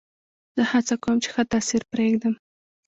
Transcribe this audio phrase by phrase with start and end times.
[0.55, 2.33] زه هڅه کوم، چي ښه تاثیر پرېږدم.